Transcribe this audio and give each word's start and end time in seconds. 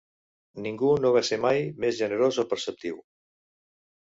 Ningú 0.65 0.89
no 1.03 1.11
va 1.15 1.21
ser 1.29 1.39
mai 1.43 1.61
més 1.85 1.99
generós 2.01 2.41
o 2.45 2.47
perceptiu. 2.55 2.99